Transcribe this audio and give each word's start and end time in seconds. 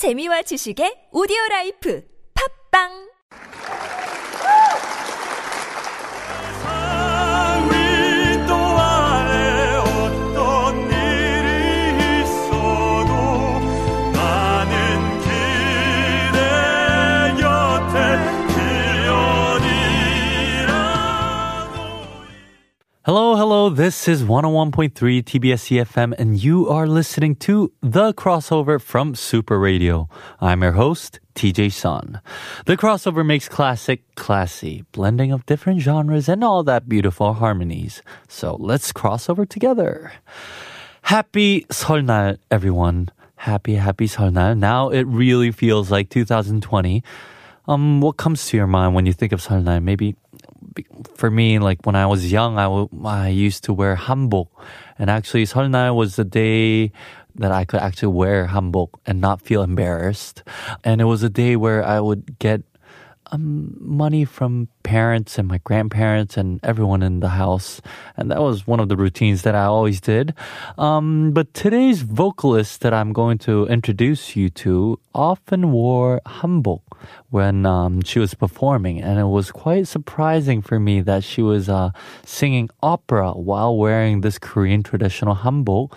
재미와 0.00 0.40
지식의 0.48 1.12
오디오 1.12 1.36
라이프. 1.50 2.00
팝빵 2.32 3.09
Hello, 23.59 23.65
hello. 23.65 23.69
This 23.69 24.07
is 24.07 24.23
101.3 24.23 24.93
TBS 24.95 25.83
EFM, 25.83 26.13
and 26.17 26.41
you 26.41 26.69
are 26.69 26.87
listening 26.87 27.35
to 27.43 27.69
The 27.81 28.13
Crossover 28.13 28.79
from 28.79 29.13
Super 29.13 29.59
Radio. 29.59 30.07
I'm 30.39 30.63
your 30.63 30.71
host, 30.71 31.19
TJ 31.35 31.73
Sun. 31.73 32.21
The 32.65 32.77
crossover 32.77 33.25
makes 33.25 33.49
classic 33.49 34.03
classy, 34.15 34.85
blending 34.93 35.33
of 35.33 35.45
different 35.47 35.81
genres 35.81 36.29
and 36.29 36.45
all 36.45 36.63
that 36.63 36.87
beautiful 36.87 37.33
harmonies. 37.33 38.01
So 38.29 38.55
let's 38.55 38.93
cross 38.93 39.27
over 39.27 39.45
together. 39.45 40.13
Happy 41.01 41.65
설날, 41.69 42.37
everyone. 42.49 43.09
Happy, 43.35 43.75
happy 43.75 44.07
설날. 44.07 44.57
Now 44.57 44.87
it 44.87 45.03
really 45.03 45.51
feels 45.51 45.91
like 45.91 46.09
2020. 46.09 47.03
Um, 47.67 47.99
what 47.99 48.15
comes 48.15 48.45
to 48.47 48.55
your 48.55 48.67
mind 48.67 48.95
when 48.95 49.05
you 49.05 49.11
think 49.11 49.33
of 49.33 49.41
설날? 49.41 49.83
Maybe 49.83 50.15
for 51.14 51.30
me, 51.30 51.58
like 51.58 51.84
when 51.84 51.96
I 51.96 52.06
was 52.06 52.30
young, 52.30 52.58
I, 52.58 52.64
w- 52.64 52.88
I 53.04 53.28
used 53.28 53.64
to 53.64 53.72
wear 53.72 53.96
hanbok. 53.96 54.48
And 54.98 55.10
actually, 55.10 55.44
설날 55.46 55.94
was 55.94 56.16
the 56.16 56.24
day 56.24 56.92
that 57.36 57.52
I 57.52 57.64
could 57.64 57.80
actually 57.80 58.12
wear 58.12 58.48
hanbok 58.48 59.00
and 59.06 59.20
not 59.20 59.40
feel 59.40 59.62
embarrassed. 59.62 60.42
And 60.84 61.00
it 61.00 61.04
was 61.04 61.22
a 61.22 61.30
day 61.30 61.56
where 61.56 61.84
I 61.84 62.00
would 62.00 62.38
get 62.38 62.62
um, 63.32 63.76
money 63.80 64.24
from 64.24 64.68
parents 64.82 65.38
and 65.38 65.48
my 65.48 65.58
grandparents 65.58 66.36
and 66.36 66.60
everyone 66.62 67.02
in 67.02 67.20
the 67.20 67.30
house. 67.30 67.80
And 68.16 68.30
that 68.30 68.40
was 68.40 68.66
one 68.66 68.80
of 68.80 68.88
the 68.88 68.96
routines 68.96 69.42
that 69.42 69.54
I 69.54 69.64
always 69.64 70.00
did. 70.00 70.34
Um, 70.78 71.32
but 71.32 71.52
today's 71.54 72.02
vocalist 72.02 72.80
that 72.80 72.92
I'm 72.92 73.12
going 73.12 73.38
to 73.38 73.66
introduce 73.66 74.36
you 74.36 74.50
to 74.50 74.98
often 75.14 75.72
wore 75.72 76.20
hanbok 76.26 76.82
when 77.30 77.66
um, 77.66 78.02
she 78.02 78.18
was 78.18 78.34
performing. 78.34 79.00
And 79.00 79.18
it 79.18 79.24
was 79.24 79.50
quite 79.50 79.88
surprising 79.88 80.62
for 80.62 80.78
me 80.80 81.00
that 81.02 81.24
she 81.24 81.42
was 81.42 81.68
uh, 81.68 81.90
singing 82.24 82.70
opera 82.82 83.32
while 83.32 83.76
wearing 83.76 84.20
this 84.20 84.38
Korean 84.38 84.82
traditional 84.82 85.36
hanbok 85.36 85.92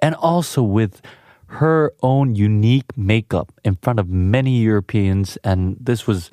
and 0.00 0.14
also 0.16 0.62
with 0.62 1.00
her 1.46 1.92
own 2.02 2.34
unique 2.34 2.96
makeup 2.96 3.52
in 3.64 3.76
front 3.76 3.98
of 3.98 4.08
many 4.08 4.58
Europeans. 4.58 5.38
And 5.44 5.76
this 5.80 6.06
was 6.06 6.30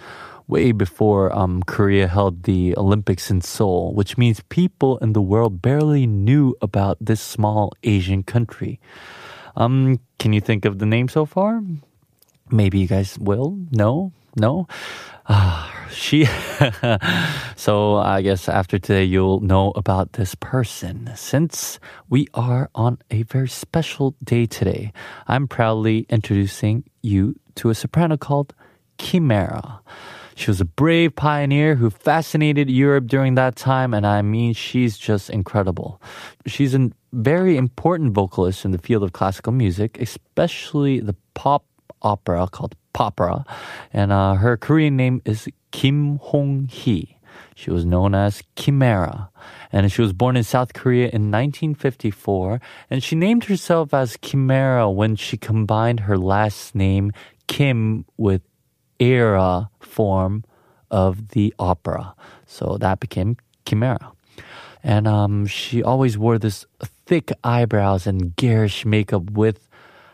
way 0.48 0.72
before 0.72 1.34
um, 1.36 1.64
Korea 1.64 2.08
held 2.08 2.44
the 2.44 2.76
Olympics 2.78 3.32
in 3.32 3.42
Seoul, 3.42 3.94
which 3.94 4.18
means 4.18 4.42
people 4.50 4.98
in 4.98 5.14
the 5.14 5.22
world 5.22 5.62
barely 5.62 6.06
knew 6.06 6.56
about 6.62 6.98
this 7.00 7.22
small 7.22 7.72
Asian 7.84 8.24
country. 8.24 8.80
Um, 9.56 10.00
can 10.20 10.34
you 10.34 10.42
think 10.42 10.66
of 10.66 10.80
the 10.80 10.86
name 10.86 11.08
so 11.08 11.26
far? 11.26 11.62
Maybe 12.50 12.80
you 12.80 12.88
guys 12.88 13.18
will. 13.20 13.58
No, 13.72 14.12
no. 14.36 14.68
Ah, 15.28 15.83
she. 15.94 16.26
so 17.56 17.96
I 17.98 18.22
guess 18.22 18.50
after 18.50 18.80
today 18.80 19.04
you'll 19.04 19.40
know 19.40 19.72
about 19.76 20.14
this 20.14 20.36
person. 20.36 21.12
Since 21.16 21.80
we 22.10 22.28
are 22.34 22.70
on 22.76 23.00
a 23.12 23.24
very 23.24 23.50
special 23.50 24.16
day 24.24 24.46
today, 24.46 24.92
I'm 25.28 25.48
proudly 25.48 26.06
introducing 26.10 26.84
you 27.02 27.36
to 27.56 27.70
a 27.70 27.76
soprano 27.76 28.18
called 28.18 28.54
Kimera. 28.98 29.80
She 30.36 30.50
was 30.50 30.60
a 30.60 30.66
brave 30.66 31.16
pioneer 31.16 31.76
who 31.76 31.90
fascinated 31.90 32.70
Europe 32.70 33.08
during 33.08 33.36
that 33.36 33.56
time, 33.56 33.94
and 33.94 34.06
I 34.06 34.22
mean, 34.22 34.54
she's 34.54 34.98
just 34.98 35.30
incredible. 35.30 36.02
She's 36.48 36.74
a 36.74 36.90
very 37.12 37.56
important 37.56 38.14
vocalist 38.14 38.66
in 38.66 38.72
the 38.72 38.80
field 38.80 39.04
of 39.04 39.14
classical 39.14 39.54
music, 39.54 40.00
especially 40.02 41.00
the 41.00 41.16
pop 41.36 41.66
opera 42.02 42.48
called 42.52 42.76
Popera, 42.94 43.46
and 43.92 44.12
uh, 44.12 44.36
her 44.36 44.58
Korean 44.58 44.96
name 44.96 45.22
is 45.26 45.48
Kim 45.72 46.18
Hong 46.18 46.68
Hee. 46.68 47.18
She 47.56 47.72
was 47.72 47.86
known 47.86 48.16
as 48.16 48.44
Kimera, 48.56 49.30
and 49.72 49.92
she 49.92 50.02
was 50.02 50.14
born 50.14 50.38
in 50.38 50.44
South 50.44 50.74
Korea 50.74 51.06
in 51.06 51.32
1954. 51.32 52.62
And 52.90 53.04
she 53.04 53.16
named 53.16 53.46
herself 53.46 53.94
as 53.94 54.18
Kimera 54.18 54.94
when 54.94 55.16
she 55.16 55.38
combined 55.38 56.02
her 56.02 56.18
last 56.18 56.76
name 56.76 57.12
Kim 57.48 58.06
with 58.18 58.42
era 59.00 59.70
form 59.80 60.44
of 60.90 61.30
the 61.30 61.54
opera. 61.60 62.16
So 62.46 62.78
that 62.80 63.00
became 63.00 63.38
Kimera. 63.66 64.12
And 64.84 65.08
um, 65.08 65.46
she 65.46 65.82
always 65.82 66.18
wore 66.18 66.38
this 66.38 66.66
thick 67.06 67.32
eyebrows 67.44 68.06
and 68.06 68.36
garish 68.36 68.86
makeup 68.86 69.32
with 69.32 69.70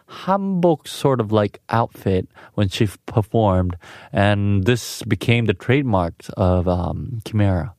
hanbok 0.10 0.88
sort 0.88 1.20
of 1.20 1.32
like 1.32 1.62
outfit 1.70 2.28
when 2.56 2.70
she 2.70 2.88
performed. 3.06 3.78
And 4.12 4.66
this 4.66 5.04
became 5.04 5.46
the 5.46 5.54
trademark 5.54 6.14
of 6.36 6.68
um, 6.68 7.22
Kimera. 7.26 7.74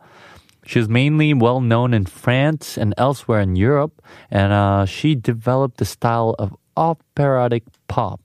She 0.66 0.78
was 0.78 0.88
mainly 0.88 1.34
well 1.34 1.60
known 1.60 1.92
in 1.92 2.06
France 2.06 2.78
and 2.78 2.94
elsewhere 2.96 3.40
in 3.40 3.56
Europe, 3.56 4.00
and 4.30 4.52
uh, 4.52 4.84
she 4.84 5.14
developed 5.14 5.78
the 5.78 5.84
style 5.84 6.36
of 6.38 6.56
operatic 6.76 7.64
pop 7.88 8.20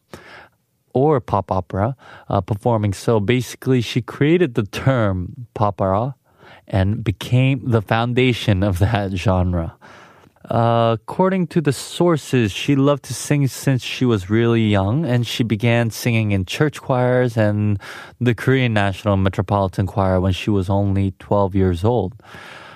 or 0.93 1.19
pop 1.19 1.51
opera 1.51 1.95
uh, 2.29 2.41
performing. 2.41 2.93
So 2.93 3.19
basically, 3.19 3.81
she 3.81 4.01
created 4.01 4.53
the 4.53 4.63
term 4.63 5.47
pop 5.53 5.81
opera 5.81 6.15
and 6.67 7.03
became 7.03 7.61
the 7.63 7.81
foundation 7.81 8.63
of 8.63 8.79
that 8.79 9.11
genre. 9.11 9.75
Uh, 10.49 10.95
according 11.01 11.47
to 11.47 11.59
the 11.59 11.73
sources, 11.73 12.51
she 12.51 12.75
loved 12.75 13.03
to 13.03 13.13
sing 13.13 13.47
since 13.47 13.81
she 13.81 14.05
was 14.05 14.29
really 14.29 14.61
young, 14.61 15.03
and 15.03 15.25
she 15.25 15.43
began 15.43 15.89
singing 15.89 16.31
in 16.31 16.45
church 16.45 16.81
choirs 16.81 17.35
and 17.35 17.79
the 18.21 18.35
Korean 18.35 18.73
National 18.73 19.17
Metropolitan 19.17 19.87
Choir 19.87 20.19
when 20.19 20.33
she 20.33 20.51
was 20.51 20.69
only 20.69 21.11
12 21.17 21.55
years 21.55 21.83
old. 21.83 22.13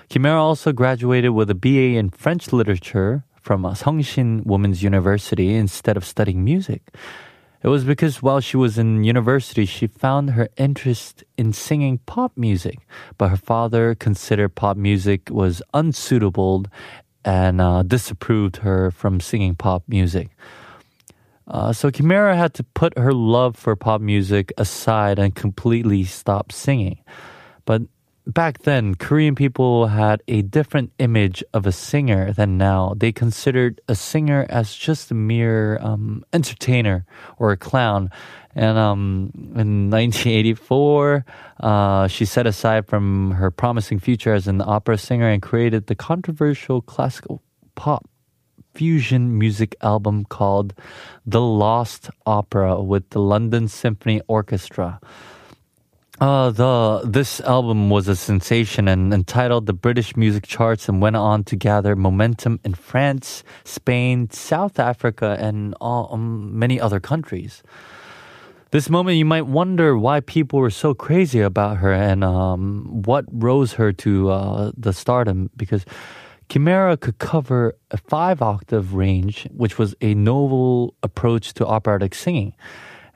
Kimera 0.10 0.40
also 0.40 0.72
graduated 0.72 1.32
with 1.32 1.52
a 1.52 1.56
BA 1.56 1.98
in 2.00 2.10
French 2.10 2.52
literature 2.52 3.24
from 3.40 3.64
Sungshin 3.64 4.44
Women's 4.46 4.82
University 4.82 5.54
instead 5.54 5.96
of 5.96 6.04
studying 6.04 6.44
music. 6.44 6.82
It 7.62 7.68
was 7.68 7.84
because 7.84 8.22
while 8.22 8.40
she 8.40 8.58
was 8.58 8.78
in 8.78 9.04
university, 9.04 9.66
she 9.66 9.86
found 9.86 10.32
her 10.32 10.48
interest 10.58 11.24
in 11.38 11.52
singing 11.52 12.00
pop 12.06 12.32
music, 12.38 12.80
but 13.18 13.30
her 13.30 13.38
father 13.38 13.94
considered 13.96 14.56
pop 14.56 14.78
music 14.78 15.30
was 15.30 15.62
unsuitable 15.74 16.66
and 17.26 17.62
uh, 17.62 17.84
disapproved 17.84 18.58
her 18.58 18.92
from 18.92 19.20
singing 19.20 19.56
pop 19.56 19.84
music. 19.88 20.30
Uh, 21.48 21.74
so 21.74 21.90
Kimera 21.90 22.36
had 22.36 22.54
to 22.56 22.64
put 22.64 22.98
her 22.98 23.12
love 23.12 23.56
for 23.56 23.76
pop 23.76 24.02
music 24.02 24.54
aside 24.58 25.18
and 25.18 25.34
completely 25.34 26.04
stop 26.04 26.52
singing. 26.52 27.00
But 27.66 27.84
back 28.34 28.60
then, 28.60 28.96
Korean 28.96 29.36
people 29.36 29.88
had 29.88 30.22
a 30.28 30.42
different 30.42 30.92
image 31.00 31.44
of 31.54 31.66
a 31.66 31.72
singer 31.72 32.32
than 32.34 32.58
now. 32.58 32.94
They 32.96 33.12
considered 33.12 33.82
a 33.88 33.96
singer 33.96 34.46
as 34.50 34.74
just 34.74 35.12
a 35.12 35.14
mere 35.14 35.78
um, 35.82 36.24
entertainer 36.34 37.06
or 37.38 37.52
a 37.52 37.58
clown. 37.58 38.10
And 38.56 38.78
um, 38.78 39.32
in 39.36 39.90
1984, 39.90 41.26
uh, 41.60 42.08
she 42.08 42.26
set 42.26 42.48
aside 42.48 42.88
from 42.88 43.32
her 43.32 43.52
promising 43.52 44.00
future 44.00 44.34
as 44.34 44.48
an 44.48 44.62
opera 44.62 44.98
singer 44.98 45.30
and 45.30 45.42
created 45.42 45.88
the 45.88 45.96
controversial 45.96 46.82
classical 46.82 47.42
pop 47.76 48.10
fusion 48.74 49.38
music 49.38 49.76
album 49.82 50.26
called 50.26 50.74
The 51.26 51.42
Lost 51.42 52.10
Opera 52.26 52.82
with 52.82 53.10
the 53.10 53.20
London 53.20 53.68
Symphony 53.68 54.22
Orchestra. 54.28 55.00
Uh, 56.22 56.50
the 56.52 57.02
this 57.06 57.40
album 57.42 57.90
was 57.90 58.10
a 58.10 58.16
sensation 58.16 58.90
and 58.90 59.14
entitled 59.14 59.68
the 59.68 59.74
British 59.74 60.18
music 60.18 60.46
charts 60.46 60.90
and 60.90 61.02
went 61.02 61.16
on 61.16 61.46
to 61.46 61.56
gather 61.56 61.96
momentum 61.96 62.60
in 62.66 62.74
France, 62.74 63.42
Spain, 63.64 64.30
South 64.30 64.80
Africa, 64.80 65.38
and 65.40 65.74
all, 65.80 66.10
um, 66.12 66.60
many 66.60 66.78
other 66.80 67.00
countries. 67.00 67.64
This 68.72 68.90
moment, 68.90 69.18
you 69.18 69.24
might 69.24 69.46
wonder 69.48 69.98
why 69.98 70.20
people 70.20 70.60
were 70.60 70.70
so 70.70 70.94
crazy 70.94 71.40
about 71.40 71.78
her 71.78 71.94
and 71.94 72.26
um, 72.26 73.02
what 73.04 73.24
rose 73.32 73.74
her 73.74 73.94
to 73.94 74.30
uh, 74.30 74.72
the 74.76 74.92
stardom 74.92 75.50
because 75.56 75.86
Kimera 76.50 77.00
could 77.00 77.20
cover 77.20 77.78
a 77.92 77.98
five 77.98 78.42
octave 78.42 78.94
range, 78.94 79.48
which 79.56 79.78
was 79.78 79.96
a 80.02 80.16
novel 80.16 80.96
approach 81.02 81.54
to 81.54 81.66
operatic 81.66 82.14
singing. 82.14 82.54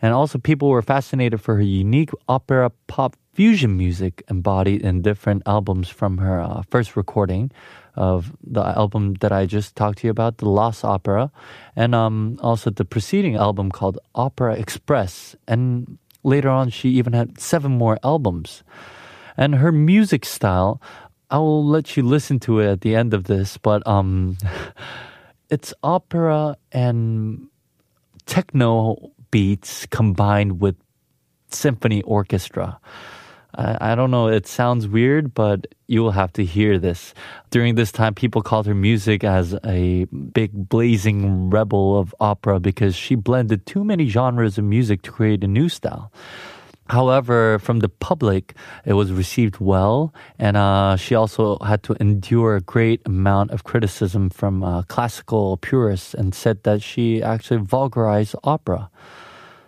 And 0.03 0.13
also, 0.13 0.37
people 0.37 0.67
were 0.67 0.83
fascinated 0.83 1.39
for 1.39 1.55
her 1.55 1.63
unique 1.63 2.11
opera 2.27 2.71
pop 2.87 3.15
fusion 3.33 3.77
music 3.77 4.21
embodied 4.29 4.81
in 4.83 5.01
different 5.01 5.41
albums 5.47 5.87
from 5.87 6.19
her 6.19 6.39
uh, 6.39 6.61
first 6.69 6.95
recording, 6.95 7.49
of 7.95 8.35
the 8.43 8.61
album 8.61 9.15
that 9.21 9.31
I 9.31 9.45
just 9.45 9.75
talked 9.75 9.99
to 9.99 10.07
you 10.07 10.11
about, 10.11 10.37
The 10.37 10.49
Lost 10.49 10.83
Opera, 10.83 11.31
and 11.75 11.93
um, 11.93 12.39
also 12.41 12.69
the 12.69 12.85
preceding 12.85 13.35
album 13.35 13.71
called 13.71 13.99
Opera 14.15 14.55
Express. 14.55 15.35
And 15.47 15.97
later 16.23 16.49
on, 16.49 16.69
she 16.69 16.89
even 16.89 17.13
had 17.13 17.39
seven 17.39 17.71
more 17.71 17.99
albums. 18.03 18.63
And 19.37 19.55
her 19.55 19.71
music 19.71 20.25
style, 20.25 20.81
I 21.29 21.37
will 21.37 21.65
let 21.65 21.95
you 21.95 22.03
listen 22.03 22.39
to 22.41 22.59
it 22.59 22.67
at 22.67 22.81
the 22.81 22.95
end 22.95 23.13
of 23.13 23.25
this, 23.25 23.57
but 23.57 23.85
um, 23.87 24.37
it's 25.49 25.73
opera 25.83 26.57
and 26.71 27.47
techno 28.25 29.11
beats 29.33 29.87
combined 29.87 30.61
with 30.61 30.75
symphony 31.49 32.03
orchestra. 32.03 32.79
I, 33.55 33.95
don't 33.95 34.09
know, 34.09 34.27
it 34.27 34.47
sounds 34.47 34.87
weird, 34.87 35.33
but 35.33 35.67
you 35.87 36.01
will 36.01 36.11
have 36.11 36.33
to 36.33 36.45
hear 36.45 36.77
this. 36.77 37.13
During 37.49 37.75
this 37.75 37.91
time, 37.91 38.13
people 38.13 38.41
called 38.41 38.65
her 38.65 38.73
music 38.73 39.23
as 39.23 39.55
a 39.63 40.05
big 40.05 40.51
blazing 40.69 41.49
rebel 41.49 41.99
of 41.99 42.13
opera 42.19 42.59
because 42.59 42.95
she 42.95 43.15
blended 43.15 43.65
too 43.65 43.83
many 43.83 44.07
genres 44.07 44.57
of 44.57 44.65
music 44.65 45.01
to 45.03 45.11
create 45.11 45.43
a 45.43 45.47
new 45.47 45.69
style. 45.69 46.11
However, 46.89 47.57
from 47.59 47.79
the 47.79 47.89
public, 47.89 48.55
it 48.85 48.93
was 48.93 49.11
received 49.11 49.59
well, 49.59 50.13
and 50.37 50.57
uh, 50.57 50.95
she 50.97 51.15
also 51.15 51.57
had 51.59 51.81
to 51.83 51.95
endure 51.99 52.55
a 52.55 52.61
great 52.61 53.01
amount 53.05 53.51
of 53.51 53.63
criticism 53.63 54.29
from 54.29 54.63
uh, 54.63 54.83
classical 54.83 55.57
purists 55.57 56.13
and 56.13 56.35
said 56.35 56.61
that 56.63 56.81
she 56.83 57.23
actually 57.23 57.61
vulgarized 57.61 58.35
opera. 58.43 58.89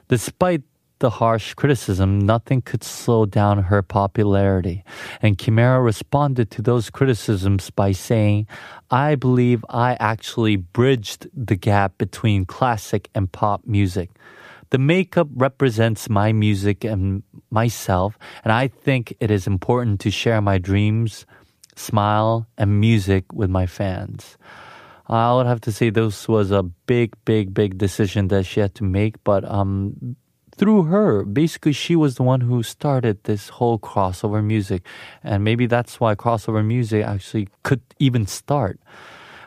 Despite 0.07 0.61
the 0.99 1.09
harsh 1.09 1.53
criticism, 1.53 2.19
nothing 2.19 2.61
could 2.61 2.83
slow 2.83 3.25
down 3.25 3.63
her 3.63 3.81
popularity. 3.81 4.83
And 5.21 5.37
Kimera 5.37 5.83
responded 5.83 6.51
to 6.51 6.61
those 6.61 6.89
criticisms 6.89 7.69
by 7.69 7.91
saying, 7.91 8.47
I 8.91 9.15
believe 9.15 9.65
I 9.69 9.97
actually 9.99 10.55
bridged 10.55 11.27
the 11.33 11.55
gap 11.55 11.97
between 11.97 12.45
classic 12.45 13.09
and 13.13 13.31
pop 13.31 13.65
music. 13.65 14.09
The 14.69 14.77
makeup 14.77 15.27
represents 15.35 16.09
my 16.09 16.33
music 16.33 16.83
and 16.83 17.23
myself, 17.51 18.17
and 18.43 18.51
I 18.51 18.67
think 18.67 19.15
it 19.19 19.31
is 19.31 19.47
important 19.47 19.99
to 20.01 20.11
share 20.11 20.41
my 20.41 20.57
dreams, 20.57 21.25
smile, 21.75 22.47
and 22.57 22.79
music 22.79 23.31
with 23.33 23.49
my 23.49 23.67
fans. 23.67 24.37
I 25.07 25.33
would 25.33 25.45
have 25.45 25.61
to 25.61 25.71
say 25.71 25.89
this 25.89 26.27
was 26.27 26.51
a 26.51 26.63
big, 26.63 27.13
big, 27.25 27.53
big 27.53 27.77
decision 27.77 28.29
that 28.29 28.45
she 28.45 28.59
had 28.59 28.73
to 28.75 28.83
make, 28.83 29.23
but 29.23 29.45
um, 29.45 30.15
through 30.57 30.83
her, 30.83 31.23
basically, 31.23 31.73
she 31.73 31.95
was 31.95 32.15
the 32.15 32.23
one 32.23 32.41
who 32.41 32.63
started 32.63 33.23
this 33.23 33.49
whole 33.49 33.77
crossover 33.77 34.43
music, 34.43 34.83
and 35.23 35.43
maybe 35.43 35.67
that's 35.67 35.99
why 35.99 36.15
crossover 36.15 36.65
music 36.65 37.05
actually 37.05 37.49
could 37.63 37.81
even 37.99 38.25
start. 38.25 38.79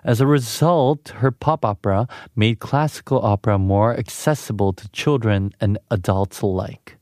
As 0.04 0.20
a 0.20 0.26
result, 0.26 1.08
her 1.16 1.32
pop 1.32 1.64
opera 1.64 2.06
made 2.36 2.60
classical 2.60 3.24
opera 3.24 3.58
more 3.58 3.96
accessible 3.96 4.72
to 4.74 4.88
children 4.90 5.52
and 5.60 5.78
adults 5.90 6.40
alike. 6.40 6.97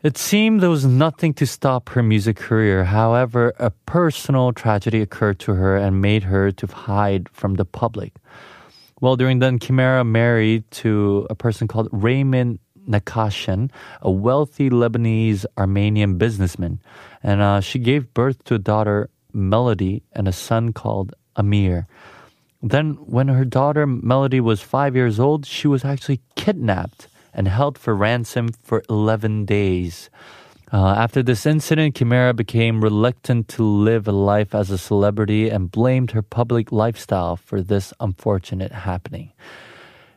It 0.00 0.16
seemed 0.16 0.60
there 0.60 0.70
was 0.70 0.86
nothing 0.86 1.34
to 1.34 1.46
stop 1.46 1.88
her 1.88 2.04
music 2.04 2.36
career. 2.36 2.84
However, 2.84 3.52
a 3.58 3.70
personal 3.70 4.52
tragedy 4.52 5.00
occurred 5.00 5.40
to 5.40 5.54
her 5.54 5.76
and 5.76 6.00
made 6.00 6.22
her 6.22 6.52
to 6.52 6.66
hide 6.68 7.28
from 7.30 7.54
the 7.54 7.64
public. 7.64 8.14
Well, 9.00 9.16
during 9.16 9.40
then, 9.40 9.58
Kimera 9.58 10.06
married 10.06 10.70
to 10.82 11.26
a 11.28 11.34
person 11.34 11.66
called 11.66 11.88
Raymond 11.90 12.60
Nakachian, 12.88 13.72
a 14.00 14.08
wealthy 14.08 14.70
Lebanese 14.70 15.44
Armenian 15.56 16.16
businessman, 16.16 16.78
and 17.20 17.42
uh, 17.42 17.60
she 17.60 17.80
gave 17.80 18.14
birth 18.14 18.44
to 18.44 18.54
a 18.54 18.58
daughter, 18.58 19.10
Melody, 19.32 20.04
and 20.12 20.28
a 20.28 20.32
son 20.32 20.72
called 20.72 21.12
Amir. 21.34 21.88
Then, 22.62 22.94
when 23.02 23.26
her 23.26 23.44
daughter 23.44 23.84
Melody 23.84 24.40
was 24.40 24.60
five 24.60 24.94
years 24.94 25.18
old, 25.18 25.44
she 25.44 25.66
was 25.66 25.84
actually 25.84 26.20
kidnapped 26.36 27.08
and 27.38 27.46
held 27.46 27.78
for 27.78 27.94
ransom 27.94 28.48
for 28.64 28.82
11 28.90 29.44
days. 29.44 30.10
Uh, 30.72 30.88
after 30.88 31.22
this 31.22 31.46
incident, 31.46 31.94
Kimera 31.94 32.34
became 32.34 32.82
reluctant 32.82 33.46
to 33.48 33.62
live 33.62 34.08
a 34.08 34.12
life 34.12 34.56
as 34.56 34.70
a 34.70 34.76
celebrity 34.76 35.48
and 35.48 35.70
blamed 35.70 36.10
her 36.10 36.20
public 36.20 36.72
lifestyle 36.72 37.36
for 37.36 37.62
this 37.62 37.94
unfortunate 38.00 38.72
happening. 38.72 39.32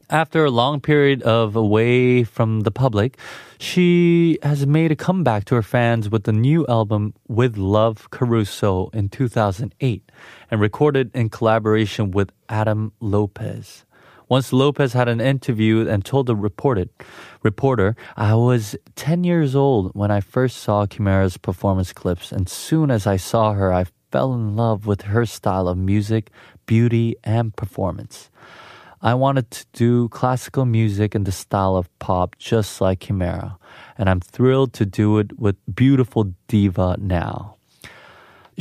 After 0.10 0.44
a 0.44 0.50
long 0.50 0.82
period 0.82 1.22
of 1.22 1.56
away 1.56 2.24
from 2.24 2.62
the 2.62 2.72
public, 2.72 3.18
she 3.60 4.40
has 4.42 4.66
made 4.66 4.92
a 4.92 4.96
comeback 4.96 5.46
to 5.46 5.56
her 5.56 5.62
fans 5.62 6.10
with 6.10 6.24
the 6.24 6.34
new 6.34 6.66
album 6.68 7.14
With 7.30 7.56
Love 7.56 8.10
Caruso 8.10 8.90
in 8.94 9.10
2008 9.10 10.12
and 10.50 10.60
recorded 10.60 11.12
in 11.14 11.30
collaboration 11.30 12.12
with 12.12 12.32
Adam 12.50 12.92
Lopez. 13.00 13.86
Once 14.32 14.54
Lopez 14.54 14.94
had 14.94 15.10
an 15.10 15.20
interview 15.20 15.86
and 15.90 16.06
told 16.06 16.26
the 16.26 16.38
reported, 16.38 16.88
reporter, 17.44 17.98
I 18.16 18.34
was 18.36 18.78
10 18.96 19.26
years 19.26 19.58
old 19.58 19.92
when 19.94 20.10
I 20.10 20.22
first 20.22 20.60
saw 20.60 20.86
Kimera's 20.86 21.36
performance 21.36 21.92
clips, 21.92 22.32
and 22.32 22.48
soon 22.48 22.92
as 22.92 23.06
I 23.06 23.18
saw 23.18 23.52
her, 23.52 23.74
I 23.74 23.88
fell 24.10 24.34
in 24.34 24.56
love 24.56 24.88
with 24.88 25.02
her 25.02 25.26
style 25.26 25.68
of 25.68 25.78
music, 25.78 26.32
beauty, 26.66 27.18
and 27.26 27.54
performance. 27.54 28.30
I 29.02 29.16
wanted 29.16 29.52
to 29.52 29.66
do 29.74 30.08
classical 30.08 30.64
music 30.64 31.14
in 31.14 31.26
the 31.26 31.34
style 31.34 31.76
of 31.76 31.90
pop, 32.00 32.38
just 32.38 32.80
like 32.80 33.02
Kimera, 33.02 33.58
and 33.98 34.10
I'm 34.10 34.22
thrilled 34.22 34.72
to 34.76 34.86
do 34.86 35.18
it 35.18 35.38
with 35.38 35.58
beautiful 35.76 36.34
diva 36.48 36.96
now. 36.98 37.58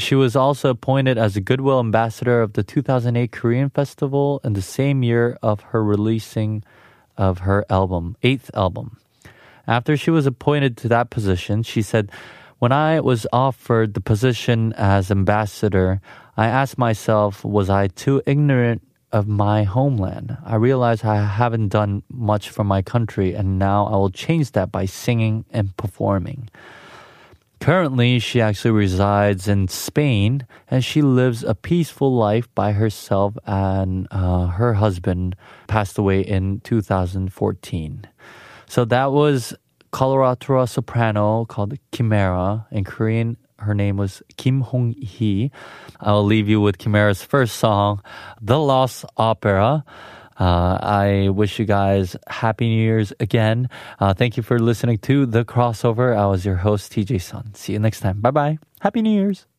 She 0.00 0.14
was 0.14 0.34
also 0.34 0.70
appointed 0.70 1.18
as 1.18 1.36
a 1.36 1.42
Goodwill 1.42 1.78
Ambassador 1.78 2.40
of 2.40 2.54
the 2.54 2.62
2008 2.62 3.30
Korean 3.30 3.68
Festival 3.68 4.40
in 4.42 4.54
the 4.54 4.62
same 4.62 5.02
year 5.02 5.36
of 5.42 5.60
her 5.60 5.84
releasing 5.84 6.64
of 7.18 7.40
her 7.40 7.66
album, 7.68 8.16
eighth 8.22 8.50
album. 8.54 8.96
After 9.66 9.98
she 9.98 10.10
was 10.10 10.24
appointed 10.24 10.78
to 10.78 10.88
that 10.88 11.10
position, 11.10 11.62
she 11.62 11.82
said, 11.82 12.10
When 12.58 12.72
I 12.72 13.00
was 13.00 13.26
offered 13.30 13.92
the 13.92 14.00
position 14.00 14.72
as 14.72 15.10
ambassador, 15.10 16.00
I 16.34 16.46
asked 16.46 16.78
myself, 16.78 17.44
was 17.44 17.68
I 17.68 17.88
too 17.88 18.22
ignorant 18.24 18.80
of 19.12 19.28
my 19.28 19.64
homeland. 19.64 20.38
I 20.46 20.54
realized 20.54 21.04
I 21.04 21.22
haven't 21.26 21.68
done 21.68 22.04
much 22.08 22.48
for 22.48 22.64
my 22.64 22.80
country, 22.80 23.34
and 23.34 23.58
now 23.58 23.84
I 23.84 23.96
will 23.96 24.10
change 24.10 24.52
that 24.52 24.72
by 24.72 24.86
singing 24.86 25.44
and 25.50 25.76
performing. 25.76 26.48
Currently, 27.60 28.18
she 28.20 28.40
actually 28.40 28.70
resides 28.70 29.46
in 29.46 29.68
Spain 29.68 30.46
and 30.70 30.82
she 30.82 31.02
lives 31.02 31.44
a 31.44 31.54
peaceful 31.54 32.14
life 32.14 32.48
by 32.54 32.72
herself, 32.72 33.36
and 33.44 34.08
uh, 34.10 34.46
her 34.46 34.74
husband 34.74 35.36
passed 35.66 35.98
away 35.98 36.22
in 36.22 36.60
2014. 36.60 38.06
So 38.66 38.84
that 38.86 39.12
was 39.12 39.54
coloratura 39.92 40.68
soprano 40.68 41.44
called 41.44 41.74
Kimera. 41.92 42.66
In 42.70 42.84
Korean, 42.84 43.36
her 43.58 43.74
name 43.74 43.98
was 43.98 44.22
Kim 44.38 44.62
Hong 44.62 44.92
Hee. 44.92 45.50
I'll 46.00 46.24
leave 46.24 46.48
you 46.48 46.62
with 46.62 46.78
Kimera's 46.78 47.22
first 47.22 47.56
song, 47.56 48.02
The 48.40 48.58
Lost 48.58 49.04
Opera. 49.18 49.84
Uh, 50.40 50.78
I 50.80 51.28
wish 51.28 51.58
you 51.58 51.66
guys 51.66 52.16
happy 52.28 52.68
New 52.68 52.82
Year's 52.82 53.12
again. 53.20 53.68
Uh, 54.00 54.14
thank 54.14 54.36
you 54.38 54.42
for 54.42 54.58
listening 54.58 54.98
to 54.98 55.26
the 55.26 55.44
crossover. 55.44 56.16
I 56.16 56.26
was 56.26 56.46
your 56.46 56.56
host, 56.56 56.92
TJ 56.92 57.20
Sun. 57.20 57.54
See 57.54 57.74
you 57.74 57.78
next 57.78 58.00
time. 58.00 58.20
Bye 58.20 58.30
bye. 58.30 58.58
Happy 58.80 59.02
New 59.02 59.12
Year's. 59.12 59.49